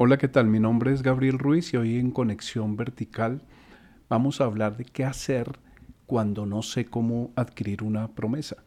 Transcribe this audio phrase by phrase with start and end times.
[0.00, 0.46] Hola, ¿qué tal?
[0.46, 3.42] Mi nombre es Gabriel Ruiz y hoy en Conexión Vertical
[4.08, 5.58] vamos a hablar de qué hacer
[6.06, 8.58] cuando no sé cómo adquirir una promesa.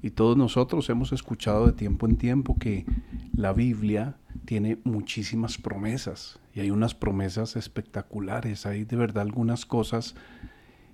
[0.00, 2.86] Y todos nosotros hemos escuchado de tiempo en tiempo que
[3.34, 4.14] la Biblia
[4.44, 10.14] tiene muchísimas promesas y hay unas promesas espectaculares, hay de verdad algunas cosas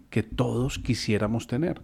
[0.09, 1.83] que todos quisiéramos tener.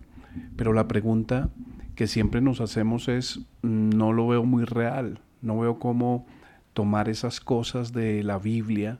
[0.56, 1.50] Pero la pregunta
[1.95, 6.24] que siempre nos hacemos es, no lo veo muy real, no veo cómo
[6.73, 8.98] tomar esas cosas de la Biblia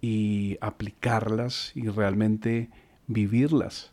[0.00, 2.70] y aplicarlas y realmente
[3.06, 3.92] vivirlas.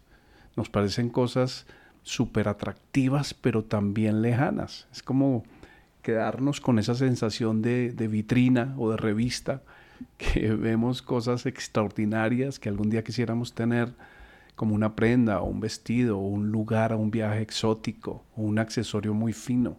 [0.55, 1.65] Nos parecen cosas
[2.03, 4.87] súper atractivas, pero también lejanas.
[4.91, 5.43] Es como
[6.01, 9.61] quedarnos con esa sensación de, vitrina o de revista,
[10.17, 13.93] que vemos cosas extraordinarias que algún día quisiéramos tener,
[14.55, 18.57] como una prenda o un vestido o un lugar a un viaje exótico o un
[18.57, 19.77] accesorio muy fino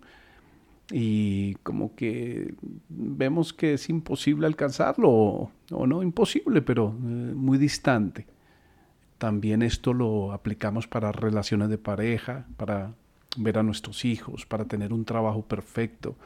[0.91, 2.55] y como que
[2.89, 8.27] vemos que es imposible alcanzarlo, o, no imposible, pero eh, muy distante.
[9.19, 12.95] También esto lo aplicamos para relaciones de pareja, para
[13.37, 16.17] ver a nuestros hijos, para tener un trabajo perfecto.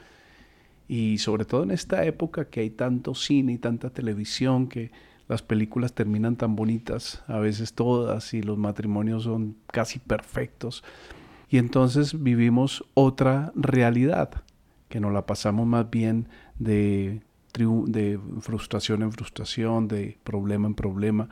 [0.87, 4.93] Y sobre todo en esta época que hay tanto cine y tanta televisión, que
[5.27, 10.85] las películas terminan tan bonitas, a veces todas, y los matrimonios son casi perfectos.
[11.49, 14.45] Y entonces vivimos otra realidad
[14.93, 17.23] que nos la pasamos más bien de,
[18.43, 21.31] frustración en frustración, de problema en problema.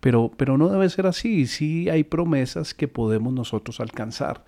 [0.00, 4.42] Pero, pero no debe ser así, sí hay promesas que podemos nosotros alcanzar.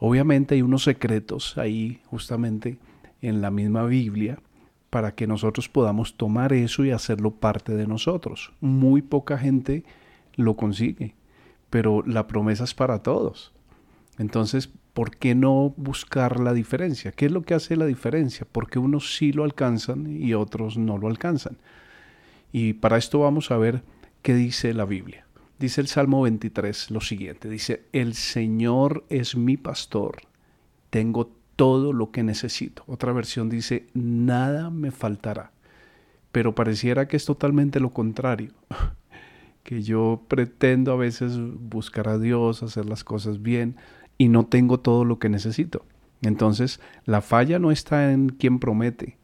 [0.00, 2.78] Obviamente hay unos secretos ahí justamente
[3.22, 4.40] en la misma Biblia
[4.90, 8.52] para que nosotros podamos tomar eso y hacerlo parte de nosotros.
[8.60, 9.84] Muy poca gente
[10.34, 11.14] lo consigue,
[11.70, 13.52] pero la promesa es para todos.
[14.18, 17.12] Entonces, ¿por qué no buscar la diferencia?
[17.12, 18.46] ¿Qué es lo que hace la diferencia?
[18.50, 21.56] Porque unos sí lo alcanzan y otros no lo alcanzan.
[22.52, 23.82] Y para esto vamos a ver
[24.22, 25.24] qué dice la Biblia.
[25.58, 30.18] Dice el Salmo 23 lo siguiente, dice, el Señor es mi pastor,
[30.90, 32.84] tengo todo lo que necesito.
[32.86, 35.50] Otra versión dice, nada me faltará.
[36.30, 38.52] Pero pareciera que es totalmente lo contrario,
[39.64, 43.74] que yo pretendo a veces buscar a Dios, hacer las cosas bien,
[44.18, 45.84] y no tengo todo lo que necesito.
[46.20, 49.16] Entonces, la falla no está en quien promete,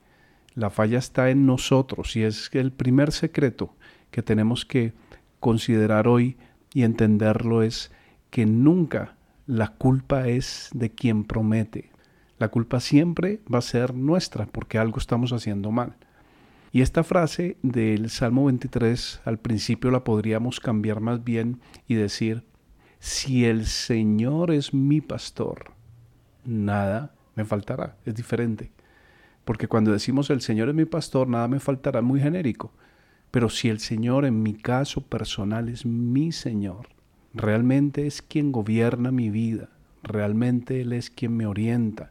[0.55, 3.75] la falla está en nosotros y es el primer secreto
[4.13, 4.93] que tenemos que
[5.41, 6.37] considerar hoy
[6.73, 7.91] y entenderlo es
[8.31, 9.17] que nunca
[9.47, 11.91] la culpa es de quien promete.
[12.39, 15.97] La culpa siempre va a ser nuestra porque algo estamos haciendo mal.
[16.73, 22.45] Y esta frase del Salmo 23 al principio la podríamos cambiar más bien y decir,
[23.05, 25.73] si el Señor es mi pastor,
[26.43, 27.99] nada me faltará.
[28.07, 28.73] Es diferente.
[29.45, 32.73] Porque cuando decimos el Señor es mi pastor, nada me faltará, muy genérico.
[33.31, 36.89] Pero si el Señor en mi caso personal es mi Señor,
[37.35, 39.69] realmente es quien gobierna mi vida,
[40.03, 42.09] realmente Él es quien me orienta,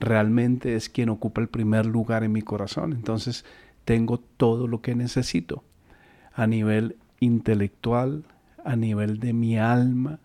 [0.00, 2.92] realmente es quien ocupa el primer lugar en mi corazón.
[2.92, 3.44] Entonces
[3.84, 5.62] tengo todo lo que necesito
[6.32, 8.24] a nivel intelectual,
[8.64, 10.18] a nivel de mi alma,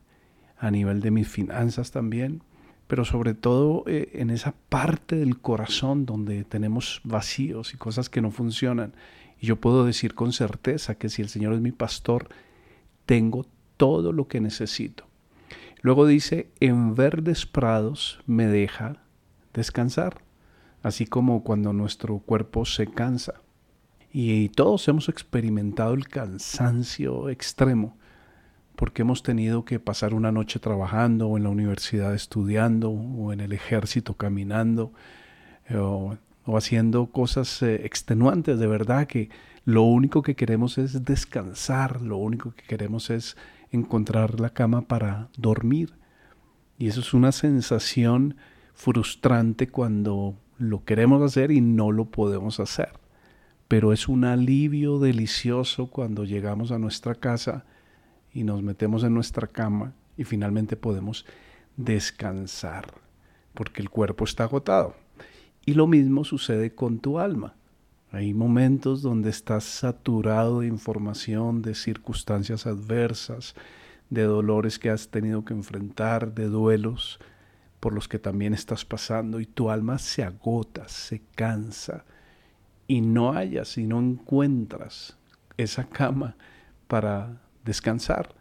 [0.60, 2.44] a nivel de mis finanzas también,
[2.88, 8.22] pero sobre todo eh, en esa parte del corazón donde tenemos vacíos y cosas que
[8.22, 8.94] no funcionan.
[9.40, 12.30] Y yo puedo decir con certeza que si el Señor es mi pastor,
[13.06, 13.46] tengo
[13.78, 15.06] todo lo que necesito.
[15.82, 18.98] Luego dice, en verdes prados me deja
[19.54, 20.22] descansar,
[20.84, 23.36] así como cuando nuestro cuerpo se cansa.
[24.12, 27.99] Y todos hemos experimentado el cansancio extremo
[28.80, 33.42] porque hemos tenido que pasar una noche trabajando o en la universidad estudiando o en
[33.42, 34.94] el ejército caminando
[35.68, 36.18] eh, o,
[36.56, 39.32] haciendo cosas eh, extenuantes de verdad que
[39.66, 43.36] lo único que queremos es descansar, lo único que queremos es
[43.70, 45.96] encontrar la cama para dormir.
[46.78, 48.38] Y eso es una sensación
[48.74, 52.94] frustrante cuando lo queremos hacer y no lo podemos hacer.
[53.68, 57.66] Pero es un alivio delicioso cuando llegamos a nuestra casa
[58.34, 61.26] y nos metemos en nuestra cama y finalmente podemos
[61.78, 62.94] descansar
[63.54, 64.96] porque el cuerpo está agotado.
[65.66, 67.56] Y lo mismo sucede con tu alma.
[68.12, 73.56] Hay momentos donde estás saturado de información, de circunstancias adversas,
[74.10, 77.20] de dolores que has tenido que enfrentar, de duelos
[77.80, 82.04] por los que también estás pasando y tu alma se agota, se cansa
[82.88, 85.18] y no hayas y no encuentras
[85.58, 86.36] esa cama
[86.88, 88.36] para descansar.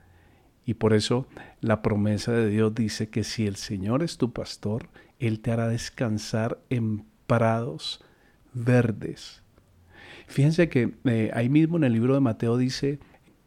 [0.65, 1.27] Y por eso
[1.61, 4.89] la promesa de Dios dice que si el Señor es tu pastor,
[5.19, 8.05] Él te hará descansar en prados
[8.53, 9.43] verdes.
[10.27, 12.99] Fíjense que eh, ahí mismo en el libro de Mateo dice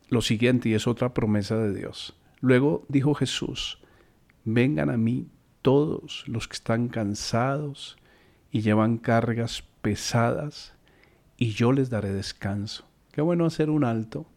[0.10, 2.18] lo siguiente, y es otra promesa de Dios.
[2.42, 3.80] Luego dijo Jesús,
[4.44, 5.28] vengan a mí
[5.62, 7.98] todos los que están cansados
[8.52, 10.74] y llevan cargas pesadas,
[11.38, 12.86] y yo les daré descanso.
[13.12, 14.28] Qué bueno hacer un alto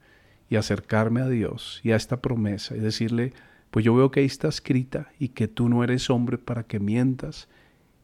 [0.54, 3.32] y acercarme a Dios y a esta promesa y decirle,
[3.72, 6.78] pues yo veo que ahí está escrita y que tú no eres hombre para que
[6.78, 7.48] mientas,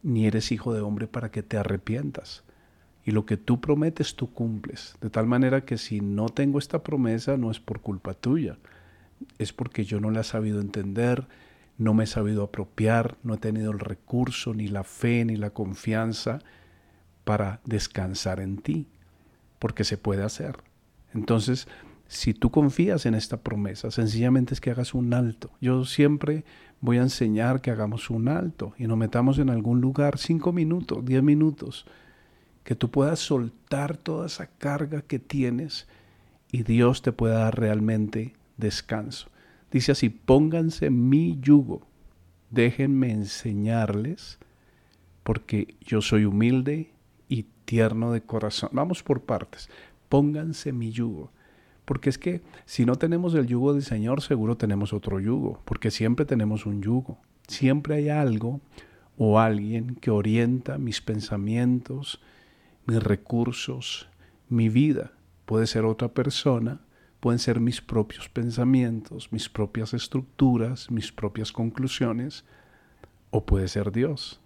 [0.03, 2.43] ni eres hijo de hombre para que te arrepientas.
[3.05, 4.97] Y lo que tú prometes, tú cumples.
[4.99, 8.57] De tal manera que si no tengo esta promesa, no es por culpa tuya.
[9.37, 11.29] Es porque yo no la he sabido entender,
[11.77, 15.51] no me he sabido apropiar, no he tenido el recurso, ni la fe, ni la
[15.51, 16.39] confianza
[17.23, 18.87] para descansar en ti.
[19.57, 20.57] Porque se puede hacer.
[21.13, 21.69] Entonces,
[22.11, 25.49] si tú confías en esta promesa, sencillamente es que hagas un alto.
[25.61, 26.43] Yo siempre
[26.81, 31.05] voy a enseñar que hagamos un alto y nos metamos en algún lugar cinco minutos,
[31.05, 31.85] diez minutos
[32.65, 35.87] que tú puedas soltar toda esa carga que tienes
[36.51, 39.29] y Dios te pueda dar realmente descanso.
[39.71, 41.87] Dice así, pónganse mi yugo,
[42.49, 44.37] déjenme enseñarles,
[45.23, 46.91] porque yo soy humilde
[47.29, 48.71] y tierno de corazón.
[48.73, 49.69] Vamos por partes,
[50.09, 51.31] pónganse mi yugo.
[51.85, 55.91] Porque es que si no tenemos el yugo del Señor, seguro tenemos otro yugo, porque
[55.91, 57.17] siempre tenemos un yugo.
[57.47, 58.61] Siempre hay algo
[59.17, 62.21] o alguien que orienta mis pensamientos,
[62.85, 64.09] mis recursos,
[64.49, 65.11] mi vida.
[65.45, 66.81] Puede ser otra persona,
[67.19, 72.45] pueden ser mis propios pensamientos, mis propias estructuras, mis propias conclusiones,
[73.31, 74.39] o puede ser Dios.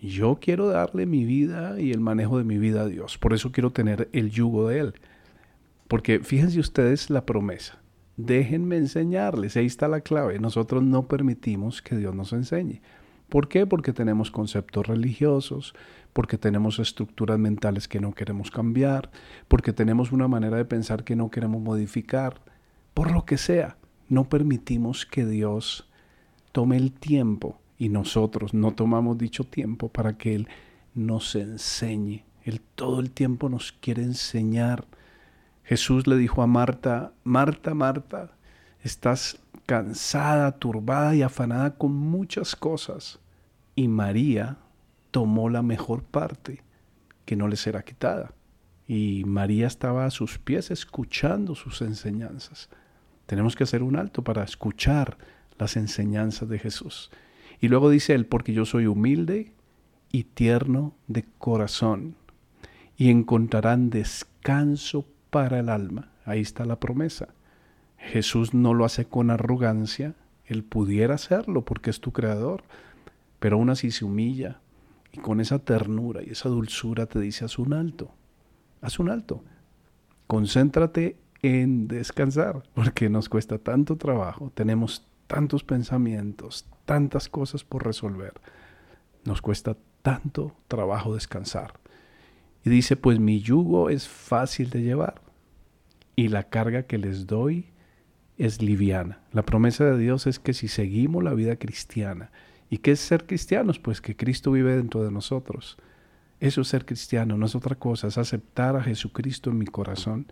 [0.00, 3.18] Yo quiero darle mi vida y el manejo de mi vida a Dios.
[3.18, 4.94] Por eso quiero tener el yugo de Él.
[5.88, 7.80] Porque fíjense ustedes la promesa.
[8.16, 9.56] Déjenme enseñarles.
[9.56, 10.38] Ahí está la clave.
[10.38, 12.80] Nosotros no permitimos que Dios nos enseñe.
[13.28, 13.66] ¿Por qué?
[13.66, 15.74] Porque tenemos conceptos religiosos,
[16.12, 19.10] porque tenemos estructuras mentales que no queremos cambiar,
[19.48, 22.40] porque tenemos una manera de pensar que no queremos modificar,
[22.94, 23.76] por lo que sea.
[24.08, 25.88] No permitimos que Dios
[26.52, 30.48] tome el tiempo y nosotros no tomamos dicho tiempo para que Él
[30.94, 32.24] nos enseñe.
[32.44, 34.86] Él todo el tiempo nos quiere enseñar.
[35.66, 38.30] Jesús le dijo a Marta, Marta, Marta,
[38.82, 43.18] estás cansada, turbada y afanada con muchas cosas.
[43.74, 44.58] Y María
[45.10, 46.62] tomó la mejor parte
[47.24, 48.30] que no le será quitada.
[48.86, 52.70] Y María estaba a sus pies escuchando sus enseñanzas.
[53.26, 55.18] Tenemos que hacer un alto para escuchar
[55.58, 57.10] las enseñanzas de Jesús.
[57.60, 59.52] Y luego dice él, porque yo soy humilde
[60.12, 62.14] y tierno de corazón,
[62.96, 66.10] y encontrarán descanso para el alma.
[66.24, 67.28] Ahí está la promesa.
[67.98, 70.14] Jesús no lo hace con arrogancia,
[70.44, 72.62] él pudiera hacerlo porque es tu creador,
[73.38, 74.60] pero aún así se humilla,
[75.12, 78.10] y con esa ternura y esa dulzura te dice, haz un alto,
[78.80, 79.42] haz un alto.
[80.26, 88.34] Concéntrate en descansar, porque nos cuesta tanto trabajo, tenemos tantos pensamientos, tantas cosas por resolver.
[89.24, 91.74] Nos cuesta tanto trabajo descansar.
[92.66, 95.22] Y dice, pues mi yugo es fácil de llevar
[96.14, 97.66] y la carga que les doy
[98.36, 99.20] es liviana.
[99.32, 102.30] La promesa de Dios es que si seguimos la vida cristiana
[102.68, 103.78] ¿Y qué es ser cristianos?
[103.78, 105.76] Pues que Cristo vive dentro de nosotros.
[106.40, 110.26] Eso es ser cristiano, no es otra cosa, es aceptar a Jesucristo en mi corazón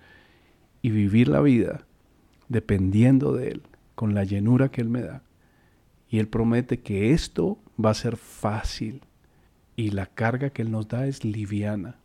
[0.83, 1.87] y vivir la vida
[2.49, 3.63] dependiendo de Él,
[3.95, 5.23] con la llenura que Él me da.
[6.11, 9.01] Y Él promete que esto va a ser fácil
[9.77, 11.97] y la carga que Él nos da es liviana,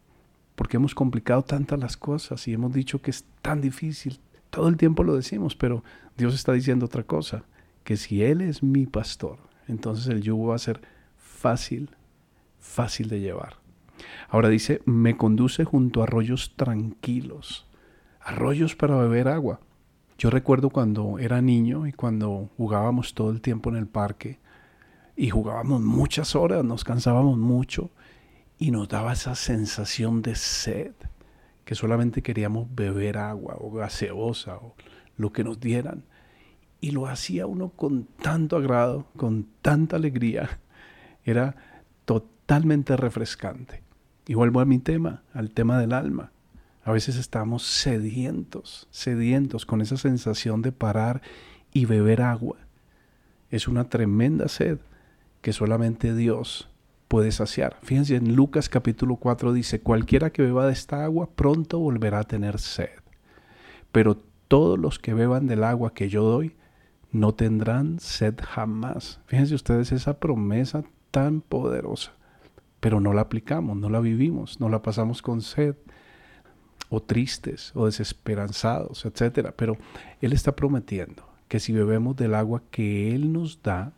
[0.59, 4.19] porque hemos complicado tantas las cosas y hemos dicho que es tan difícil.
[4.49, 5.85] Todo el tiempo lo decimos, pero
[6.17, 7.45] Dios está diciendo otra cosa,
[7.85, 9.37] que si Él es mi pastor,
[9.69, 10.81] entonces el yugo va a ser
[11.15, 11.91] fácil,
[12.59, 13.53] fácil de llevar.
[14.27, 17.65] Ahora dice, me conduce junto a arroyos tranquilos,
[18.19, 19.61] arroyos para beber agua.
[20.17, 24.39] Yo recuerdo cuando era niño y cuando jugábamos todo el tiempo en el parque
[25.15, 27.91] y jugábamos muchas horas, nos cansábamos mucho
[28.59, 30.91] y nos daba esa sensación de sed,
[31.63, 34.75] que solamente queríamos beber agua o gaseosa o
[35.15, 36.03] lo que nos dieran
[36.81, 40.59] y lo hacía uno con tanto agrado, con tanta alegría.
[41.23, 41.55] Era
[42.05, 43.81] totalmente refrescante.
[44.27, 46.31] Y vuelvo a mi tema, al tema del alma.
[46.83, 51.21] A veces estamos sedientos, sedientos con esa sensación de parar
[51.73, 52.57] y beber agua.
[53.51, 54.79] Es una tremenda sed
[55.41, 56.69] que solamente Dios
[57.09, 57.75] puede saciar.
[57.81, 62.23] Fíjense, en Lucas capítulo 4 dice, cualquiera que beba de esta agua pronto volverá a
[62.23, 62.89] tener sed.
[63.91, 64.15] Pero
[64.47, 66.55] todos los que beban del agua que yo doy
[67.11, 69.19] no tendrán sed jamás.
[69.25, 72.13] Fíjense ustedes esa promesa tan poderosa,
[72.79, 75.75] pero no la aplicamos, no la vivimos, no la pasamos con sed.
[76.91, 79.51] o tristes o desesperanzados, etc.
[79.55, 79.77] Pero
[80.21, 83.93] Él está prometiendo que si bebemos del agua que Él nos da,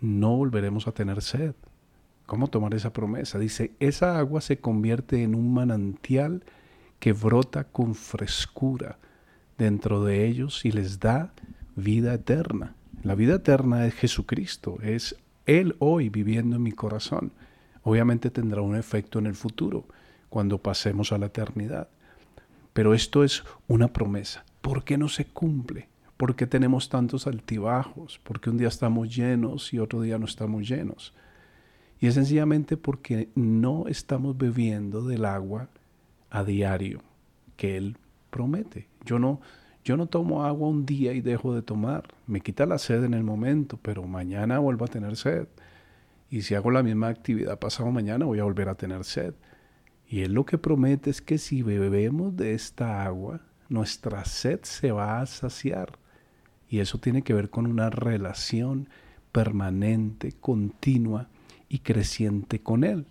[0.00, 1.54] no volveremos a tener sed.
[2.28, 3.38] ¿Cómo tomar esa promesa?
[3.38, 6.44] Dice, esa agua se convierte en un manantial
[6.98, 8.98] que brota con frescura
[9.56, 11.32] dentro de ellos y les da
[11.74, 12.74] vida eterna.
[13.02, 15.16] La vida eterna es Jesucristo, es
[15.46, 17.32] Él hoy viviendo en mi corazón.
[17.82, 19.86] Obviamente tendrá un efecto en el futuro,
[20.28, 21.88] cuando pasemos a la eternidad.
[22.74, 24.44] Pero esto es una promesa.
[24.60, 25.88] ¿Por qué no se cumple?
[26.18, 28.18] ¿Por qué tenemos tantos altibajos?
[28.18, 31.14] ¿Por qué un día estamos llenos y otro día no estamos llenos?
[32.00, 35.68] Y es sencillamente porque no estamos bebiendo del agua
[36.30, 37.00] a diario
[37.56, 37.96] que Él
[38.30, 38.86] promete.
[39.04, 39.40] Yo no,
[39.84, 42.04] yo no tomo agua un día y dejo de tomar.
[42.26, 45.48] Me quita la sed en el momento, pero mañana vuelvo a tener sed.
[46.30, 49.34] Y si hago la misma actividad pasado mañana, voy a volver a tener sed.
[50.08, 54.92] Y Él lo que promete es que si bebemos de esta agua, nuestra sed se
[54.92, 55.98] va a saciar.
[56.68, 58.88] Y eso tiene que ver con una relación
[59.32, 61.28] permanente, continua
[61.68, 63.06] y creciente con Él.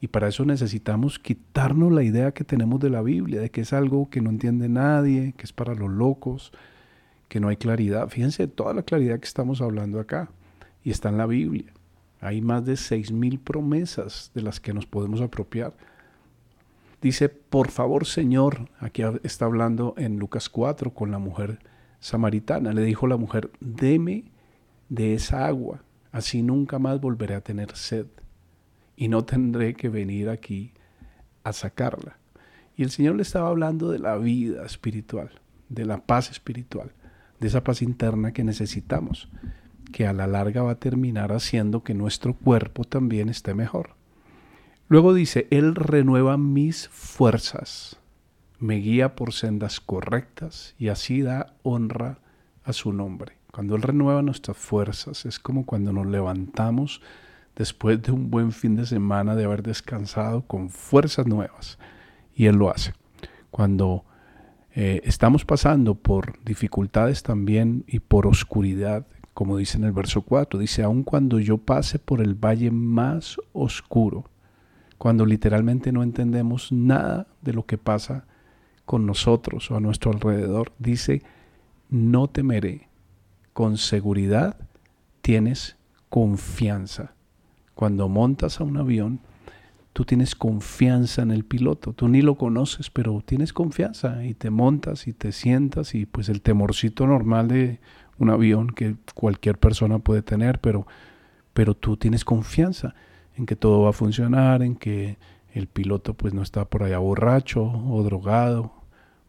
[0.00, 3.72] Y para eso necesitamos quitarnos la idea que tenemos de la Biblia, de que es
[3.72, 6.52] algo que no entiende nadie, que es para los locos,
[7.28, 8.08] que no hay claridad.
[8.08, 10.30] Fíjense toda la claridad que estamos hablando acá.
[10.82, 11.72] Y está en la Biblia.
[12.20, 15.72] Hay más de seis mil promesas de las que nos podemos apropiar.
[17.00, 21.58] Dice, por favor Señor, aquí está hablando en Lucas 4 con la mujer
[21.98, 22.72] samaritana.
[22.72, 24.24] Le dijo la mujer, deme
[24.88, 28.06] de esa agua, así nunca más volveré a tener sed
[28.96, 30.72] y no tendré que venir aquí
[31.42, 32.18] a sacarla.
[32.76, 35.30] Y el Señor le estaba hablando de la vida espiritual,
[35.68, 36.92] de la paz espiritual,
[37.40, 39.28] de esa paz interna que necesitamos,
[39.92, 43.90] que a la larga va a terminar haciendo que nuestro cuerpo también esté mejor.
[44.88, 47.96] Luego dice, Él renueva mis fuerzas,
[48.58, 52.18] me guía por sendas correctas y así da honra
[52.64, 53.41] a su nombre.
[53.52, 57.02] Cuando Él renueva nuestras fuerzas es como cuando nos levantamos
[57.54, 61.78] después de un buen fin de semana de haber descansado con fuerzas nuevas.
[62.34, 62.94] Y Él lo hace.
[63.50, 64.06] Cuando
[64.74, 70.58] eh, estamos pasando por dificultades también y por oscuridad, como dice en el verso 4,
[70.58, 74.30] dice, aun cuando yo pase por el valle más oscuro,
[74.96, 78.24] cuando literalmente no entendemos nada de lo que pasa
[78.86, 81.22] con nosotros o a nuestro alrededor, dice,
[81.90, 82.88] no temeré,
[83.52, 84.56] con seguridad
[85.20, 85.76] tienes
[86.08, 87.14] confianza.
[87.74, 89.20] Cuando montas a un avión,
[89.92, 91.92] tú tienes confianza en el piloto.
[91.92, 96.28] Tú ni lo conoces, pero tienes confianza y te montas y te sientas y pues
[96.28, 97.80] el temorcito normal de
[98.18, 100.86] un avión que cualquier persona puede tener, pero,
[101.52, 102.94] pero tú tienes confianza
[103.36, 105.18] en que todo va a funcionar, en que
[105.52, 108.72] el piloto pues no está por allá borracho o drogado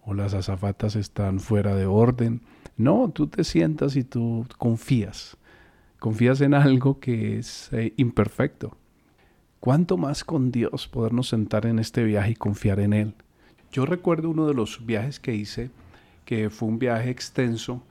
[0.06, 2.42] o las azafatas están fuera de orden.
[2.78, 5.38] No, tú te sientas y tú confías
[6.04, 8.76] confías en algo que es eh, imperfecto.
[9.62, 13.14] ¿Cuánto más con Dios podernos sentar en este viaje y confiar en Él?
[13.72, 15.72] Yo recuerdo uno de los viajes que hice,
[16.26, 17.82] que fue un viaje extenso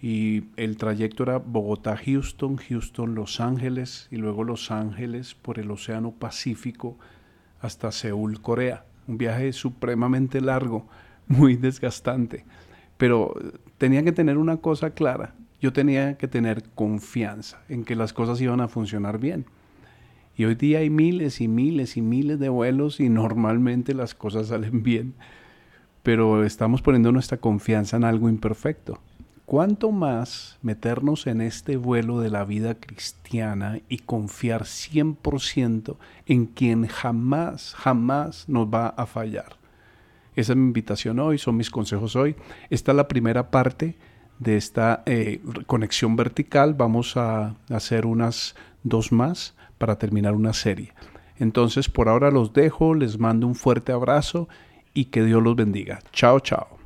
[0.00, 6.96] y el trayecto era Bogotá-Houston, Houston-Los Ángeles y luego Los Ángeles por el Océano Pacífico
[7.60, 8.84] hasta Seúl, Corea.
[9.08, 10.86] Un viaje supremamente largo,
[11.26, 12.44] muy desgastante,
[13.02, 13.34] pero
[13.78, 18.40] tenía que tener una cosa clara yo tenía que tener confianza en que las cosas
[18.40, 19.46] iban a funcionar bien.
[20.36, 24.48] Y hoy día hay miles y miles y miles de vuelos y normalmente las cosas
[24.48, 25.14] salen bien,
[26.04, 28.98] pero estamos poniendo nuestra confianza en algo imperfecto.
[29.46, 36.86] ¿Cuánto más meternos en este vuelo de la vida cristiana y confiar 100% en quien
[36.86, 39.61] jamás, jamás nos va a fallar?
[40.34, 42.36] Esa es mi invitación hoy, son mis consejos hoy.
[42.70, 43.96] Esta es la primera parte
[44.38, 46.74] de esta eh, conexión vertical.
[46.74, 50.92] Vamos a hacer unas dos más para terminar una serie.
[51.38, 54.48] Entonces, por ahora los dejo, les mando un fuerte abrazo
[54.94, 56.00] y que Dios los bendiga.
[56.12, 56.81] Chao, chao.